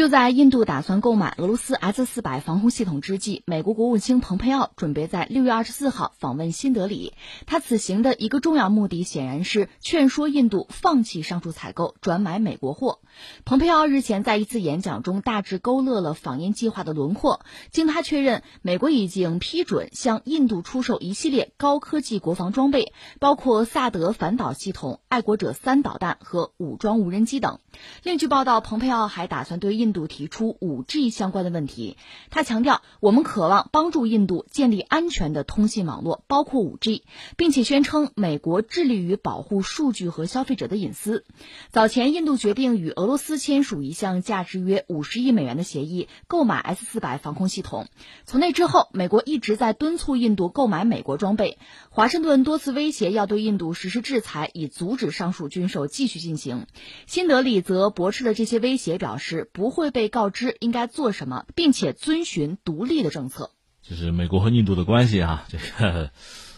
[0.00, 7.12] 就在印度打算购买俄罗斯 S 四百防空系统之际，美国国务卿蓬佩奥准备在六月二十四号访问新德里。
[7.44, 13.00] 他此行的一个重要目的，显然是劝说印度放弃上述采购，转买美国货。
[13.44, 17.40] 蓬佩奥日前在一次演讲中，大致勾勒了访印计划的轮廓。
[17.70, 27.58] 经他确认，美国已经批准向印度出售一系列高科技国防装备，包括萨德反导系统、爱国者三导弹和武装无人机等。
[28.02, 31.96] 另据报道，蓬佩奥还打算对印印度提出五 G 相关的问题。
[32.30, 37.02] 他强调，我们渴望帮助印度建立安全的通信网络，包括五 G，
[37.36, 41.24] 并且宣称美国致力于保护数据和消费者的隐私。
[41.70, 47.88] 早前，印度决定与俄罗斯签署一项价值约五十亿美元的协议，购买 S 四百防空系统。
[48.24, 51.58] 从那之后，美国一直在敦促印度购买美国装备。
[51.88, 56.66] 华盛顿多次威胁要对印度实施制裁，以阻止上述军售继续进行。
[57.08, 63.50] 新德里则驳斥了这些威胁，表示不会被告知应该做什么，并且遵循独立的政策。
[63.82, 66.10] 就是美国和印度的关系啊，这个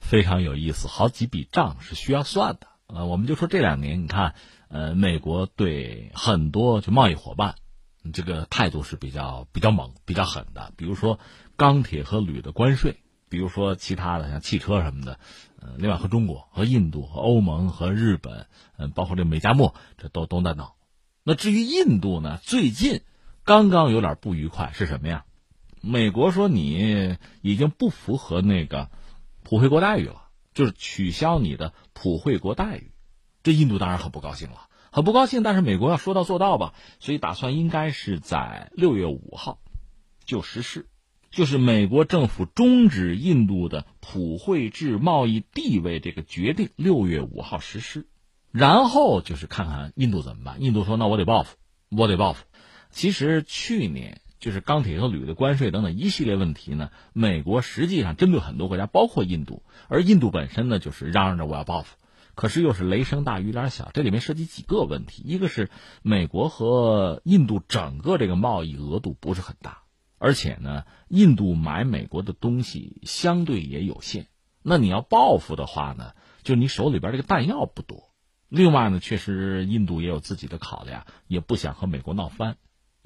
[0.00, 2.66] 非常有意思，好几笔账是需要算的。
[2.86, 4.34] 呃，我们就说这两年，你看。
[4.70, 7.54] 呃，美国对很多就贸易伙伴，
[8.12, 10.74] 这个态度是比较比较猛、比较狠的。
[10.76, 11.18] 比如说
[11.56, 12.98] 钢铁和铝的关税，
[13.30, 15.18] 比如说其他的像汽车什么的。
[15.58, 20.74] 呃，另外和中国、和印度、和欧盟、和日本，嗯，包括这美加墨，这都都在闹。
[21.28, 23.02] 那至于印度呢，最近
[23.44, 25.26] 刚刚有点不愉快是什么呀？
[25.82, 28.90] 美国说你已经不符合那个
[29.42, 32.92] 普惠国待遇了，就是取消你的普惠国待遇。
[33.42, 35.42] 这印度当然很不高兴了，很不高兴。
[35.42, 39.60] 但是美国要说到做到吧，所以打算应该是在六月五号
[40.24, 40.88] 就实施，
[41.30, 48.06] 就是美国政府终止印度的普惠制贸易地位这个决定，六月五号实施。
[48.58, 50.60] 然后就是看看印度怎么办。
[50.60, 51.56] 印度说：“那我得报复，
[51.90, 52.44] 我得报复。”
[52.90, 61.96] 其实去年就是钢铁和铝的关税等等一系列问题呢，美国实际上针对很多国家，包括印度，而印度本身呢，就是嚷嚷着我要报复。
[62.34, 65.22] 可是又是雷声大雨点小，这里面涉及几个问题。
[65.24, 65.70] 一个是
[66.02, 69.82] 美国和印度整个这个贸易额度不是很大，
[70.18, 74.26] 而且呢，印度买美国的东西相对也有限。
[74.64, 76.10] 那你要报复的话呢，
[76.42, 78.07] 就你手里边这个弹药不多。
[78.48, 82.56] 另外呢，确实印度也有自己的考量，也不想和美国闹翻。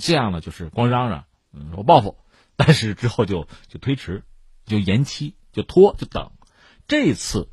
[0.00, 2.16] 这样呢，就是光嚷嚷，嗯，说报复，
[2.56, 4.24] 但是之后就就推迟，
[4.64, 6.30] 就延期，就拖，就等。
[6.86, 7.48] 这次。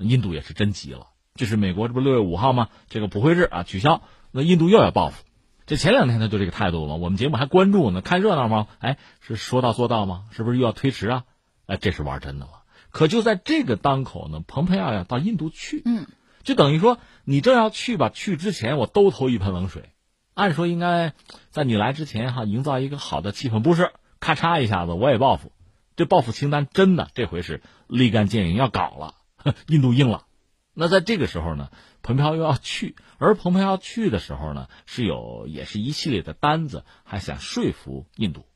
[0.00, 2.68] 印度也是真急了，就是美国这不六月五号吗？
[2.88, 5.24] 这个普惠日啊取消，那印度又要报复。
[5.66, 8.68] 这前两天他就这个态度了，我们节目还关注呢，看热闹吗？
[8.78, 10.26] 哎，是说到做到吗？
[10.30, 11.24] 是不是又要推迟啊？
[11.66, 12.62] 哎，这是玩真的了。
[12.90, 16.06] 可就在这个当口呢，蓬佩奥要到印度去，嗯，
[16.48, 19.90] 就等于说你正要去吧，去之前我都投一盆冷水。
[20.32, 21.12] 按说应该
[21.50, 23.92] 在你来之前哈，营造一个好的气氛，不是？
[24.18, 25.52] 咔嚓一下子我也报复，
[25.94, 29.14] 这报复清单真的这回是立竿见影要搞了。
[29.68, 30.24] 印度硬了，
[30.72, 31.68] 那在这个时候呢，
[32.00, 38.46] 蓬佩奥又要去，而蓬佩奥去的时候呢，是有也是一系列的单子，还想说服印度，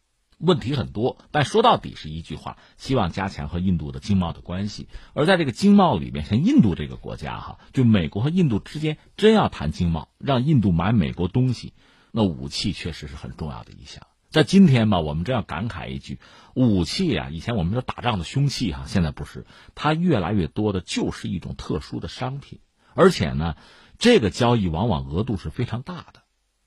[0.42, 4.88] 问题很多，但说到底是一句话，希望加强和印度的经贸的关系。
[5.14, 11.74] 而在这个经贸里面，像印度这个国家哈，就美国和印度之间真要谈经贸，让印度买美国东西，
[12.10, 14.04] 那武器确实是很重要的一项。
[14.30, 16.18] 在今天吧，我们真要感慨一句，
[16.54, 22.58] 武器啊，以前我们说打仗的凶器哈，现在不是，它越来越多的就是一种特殊的商品，
[22.94, 23.56] 而且呢，
[23.98, 26.22] 这个交易往往额度是非常大的。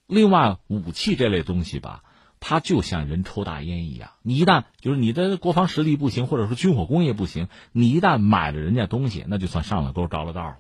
[0.08, 2.04] 另外，武器这类东西吧，
[2.48, 10.58] 它就像人抽大烟一样，你一旦就是你的国防实力不行，或者说军火工业不行，你一旦买了人家东西，那就算上了钩着了道了，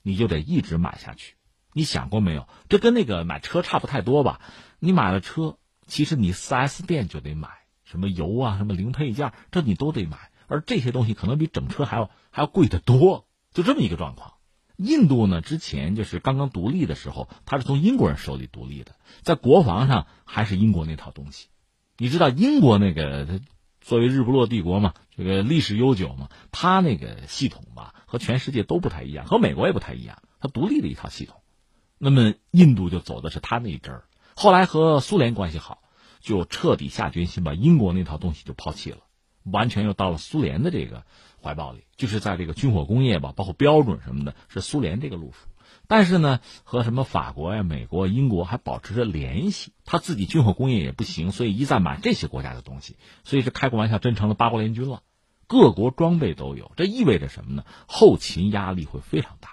[0.00, 1.34] 你就得一直买下去。
[1.72, 2.46] 你想过没有？
[2.68, 4.40] 这跟那个买车差不太多吧？
[4.78, 5.58] 你买了车。
[5.88, 7.48] 其实你四 S 店就得买
[7.82, 14.33] 什么油啊，什么零配件，这你都得买，而这些东西可能比整车还要还要贵得多，就这么一个状况。
[14.76, 21.48] 印度呢，之前就是刚刚独立的时候，它是从英国人手里独立的，在国防上还是英国那套东西。
[21.96, 23.40] 你知道英国那个
[23.80, 31.40] 作为日不落帝国嘛，这个历史悠久嘛，它那个系统吧和全世界都不太一样，和美国也不太一样，它独立的一套系统。
[31.98, 34.04] 那么印度就走的是他那一支儿。
[34.34, 35.82] 后来和苏联关系好，
[36.20, 38.98] 就彻底下决心把英国那套东西就抛弃了，
[39.44, 41.04] 完全又到了苏联的这个
[41.42, 41.84] 怀抱里。
[41.96, 45.46] 就是在这个军火工业吧，包括标准什么的，是苏联这个路数。
[45.86, 49.72] 但是呢，和什么法国呀、美国、英国还保持着联系。
[49.84, 52.96] 他自己军火工业也不行，所以一再买这些国家的东西。
[53.22, 55.02] 所以是开个玩笑，真成了八国联军了。
[55.46, 57.64] 各国装备都有，这意味着什么呢？
[57.86, 59.50] 后勤压力会非常大。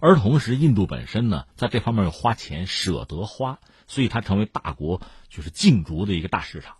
[0.00, 3.58] 而同时，印度本身呢，在这方面又花钱，舍得花。
[3.86, 6.76] 所以它成为大国就是竞逐的一个大市场。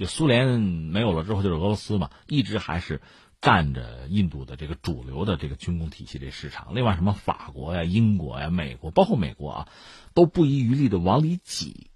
[0.00, 3.02] 就苏联没有了之后，就是俄罗斯嘛，一直还是
[3.42, 6.74] 占着印度的这个主流的这个军工体系这市场。
[6.74, 9.68] 另外，什么法国呀、英国呀、美国，包括美国啊，
[10.14, 11.90] 都不遗余力的往里挤，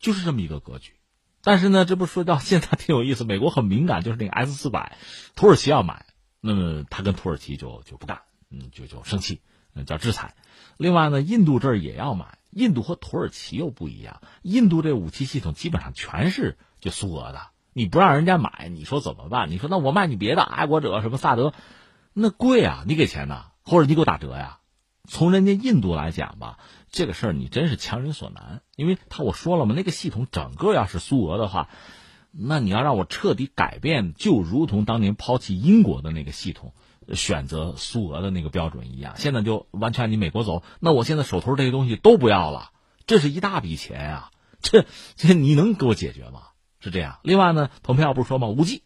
[0.00, 0.94] 就是这么一个格局。
[1.40, 4.98] 但是呢，这不说到现在挺有意思，美国很敏感，就是那个 S 四百，
[5.36, 6.06] 土耳其要买，
[6.40, 9.42] 那么他跟土耳其就就不干，嗯，就就生气，
[9.74, 10.34] 嗯，叫制裁。
[10.76, 17.40] 另外呢，印度这儿也要买，印度和土耳其又不一样，印度这武器系统基本上全是就苏俄的，
[17.72, 19.50] 你不让人家买，你说怎么办？
[19.50, 21.52] 你说那我卖你别的爱国者什么萨德，
[22.12, 24.58] 那贵啊，你给钱呐，或者你给我打折呀？
[25.08, 26.58] 从人家印度来讲吧。
[26.90, 31.68] 这个事儿你真是强人所难，因为他我说了嘛，那个系统整个要是苏俄的话，
[32.30, 36.72] 那你要让我彻底改变，就如同当年抛弃英国的那个系统，
[37.12, 39.14] 选择苏俄的那个标准一样。
[39.16, 42.70] 现在就完全按你美国走，那我现在手头这些东西都不要了，
[43.06, 44.30] 这是一大笔钱啊！
[44.60, 46.42] 这这你能给我解决吗？
[46.80, 47.18] 是这样。
[47.22, 48.48] 另外呢，蓬佩奥不是说吗？
[48.48, 48.82] 五 G，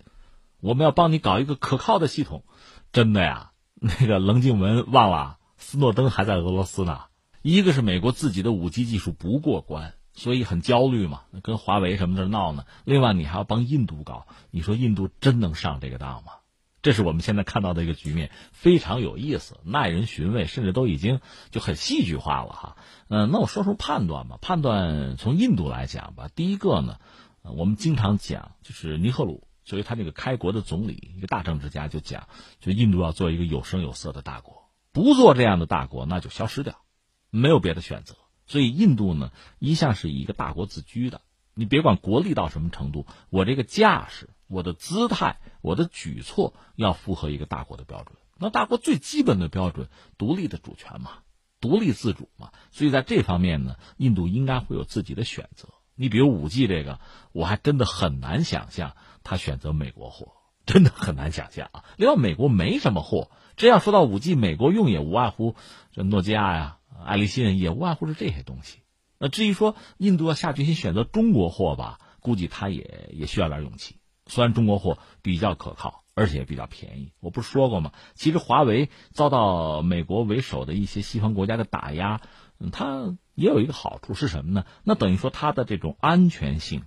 [0.60, 2.44] 我们要帮你搞一个可靠的系统，
[2.92, 3.52] 真的呀？
[3.74, 7.00] 那个棱镜文忘了，斯诺登还在俄罗斯呢。
[7.42, 12.64] 一个是美国自己的五 G 技术不过关，所以很焦虑嘛，跟华为什么的闹呢？
[12.84, 16.34] 另外，你还要帮印度搞，你说印度真能上这个当吗？
[16.82, 22.76] 这是我们现在看到的一个局面，非常有意思，耐人寻味，甚至都已经就很戏剧化了哈。
[23.08, 24.38] 嗯，那我说说判断吧。
[24.40, 26.98] 判断从印度来讲吧，第一个呢，
[27.42, 32.28] 我们经常讲，就是尼赫鲁作为他这个开国的总理，一个大政治家，就讲，
[32.60, 36.82] 就印度要做一个有声有色的大国，不做这样的大国，那就消失掉。
[37.30, 38.16] 没有别的选择，
[38.46, 41.22] 所以印度呢一向是以一个大国自居的。
[41.54, 48.16] 你别管国力到什么程度，我这个架势、我的姿态、我的举措要符合一个大国的标准。
[48.38, 51.18] 那大国最基本的标准，独立的主权嘛，
[51.60, 52.52] 独立自主嘛。
[52.70, 55.68] 所以在这方面呢，印度应该会有自己的选择。
[55.94, 57.00] 你比如五 G 这个，
[57.32, 60.32] 我还真的很难想象他选择美国货，
[60.66, 61.84] 真的很难想象啊。
[61.96, 65.54] 另外，美国没什么货，这要说到五 G，美国用也无外乎
[65.92, 66.78] 这诺基亚呀。
[67.04, 68.78] 爱立信也无外乎是这些东西。
[69.18, 73.96] 那至于说印度要下决心选择中国货吧，估计他也也需要点勇气。
[74.26, 77.12] 虽然中国货比较可靠，而且比较便宜。
[77.20, 77.92] 我不是说过吗？
[78.14, 82.20] 其实华为遭到美国为首的一些西方国家的打压，
[82.72, 84.64] 它也有一个好处是什么呢？
[84.84, 86.84] 那等于说它的这种安全性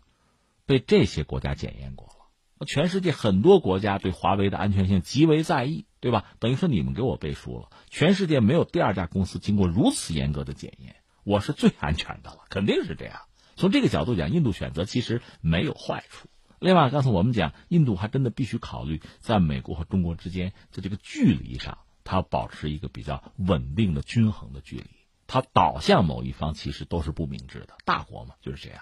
[0.66, 2.66] 被这些国家检验过了。
[2.66, 6.26] 全世界很多国家对华为的安全性极为在意，对吧？
[6.40, 7.70] 等于说你们给我背书了。
[7.90, 10.96] 全世界没有第二家公司经过如此严格的检验，
[11.26, 13.20] 我是最安全的了，肯定是这样。
[13.58, 16.30] 从这个角度讲，印度选择其实没有坏处。
[16.66, 24.88] 另外，刚才我们讲，印度还真的必须考虑在美国和中国之间的这个距离上，它保持一个比较稳定的、均衡的距离。
[25.28, 27.76] 它倒向某一方，其实都是不明智的。
[27.86, 28.82] 大国嘛，就是这样。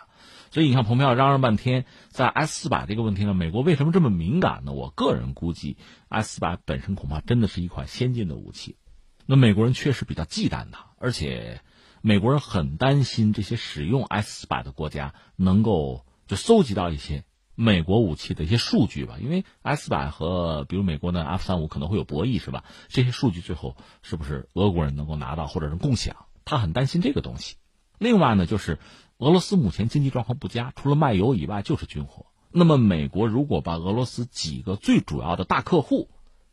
[0.49, 4.71] 所以你看，蓬佩奥嚷嚷半天，在 S 四百这个问题上，美国为什么这么敏感呢？
[4.71, 5.75] 我个人估计
[6.07, 8.77] ，S 四百本身恐怕真的是一款先进的武器。
[9.25, 11.59] 那美国人确实比较忌惮它，而且
[12.01, 17.25] 美国人很担心这些使用 S 四百的国家能够就搜集到一些
[17.55, 19.17] 美国武器的一些数据吧。
[19.21, 22.63] 因为 S 百和比如美国的 F 三五可能会有博弈，是吧？
[22.87, 26.25] 这些数据最后是不是俄国人能够拿到或者是共享？
[26.45, 27.55] 他很担心这个东西。
[27.97, 28.79] 另外呢，就是。
[29.19, 32.25] 俄罗斯目前经济状况不佳，除了卖油以外就是军火。
[32.51, 36.09] 那么，美国如果把俄罗斯几个最主要的大客户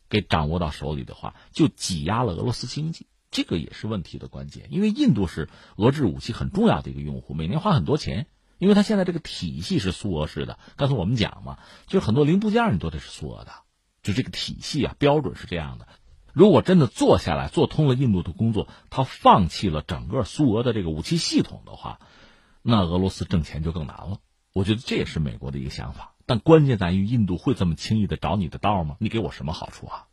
[0.07, 4.67] 给掌握到手里的话，就挤压了俄罗斯经济，这个也是问题的关键。
[4.69, 8.27] 因为印度是俄制武器很重要的一个用户，每年花很多钱，
[8.61, 10.59] 因为它现在这个体系是苏俄式的。
[10.75, 13.51] 刚才我们讲嘛，就是很多零部件你都得是苏俄的，
[14.03, 15.87] 就这个体系啊，标准是这样的。
[16.31, 21.99] 如果真的做下来做通了印度的工作，他放弃了整个苏俄的这个武器系统的话。
[22.61, 24.19] 那俄罗斯挣钱就更难了，
[24.53, 28.95] 我觉得这也是美国的一个想法，但关键在于印度会这么轻易的找你的道吗？
[28.99, 30.05] 你给我什么好处啊？